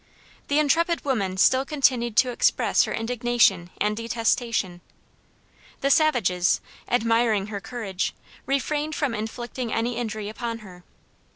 The 0.47 0.57
intrepid 0.57 1.05
woman 1.05 1.37
still 1.37 1.63
continued 1.63 2.17
to 2.17 2.31
express 2.31 2.85
her 2.85 2.91
indignation 2.91 3.69
and 3.79 3.95
detestation. 3.95 4.81
The 5.81 5.91
savages, 5.91 6.59
admiring 6.89 7.47
her 7.53 7.61
courage, 7.61 8.15
refrained 8.47 8.95
from 8.95 9.13
inflicting 9.13 9.71
any 9.71 9.97
injury 9.97 10.27
upon 10.27 10.57
her. 10.65 10.83